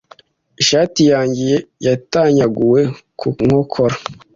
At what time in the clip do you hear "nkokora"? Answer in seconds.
3.45-3.95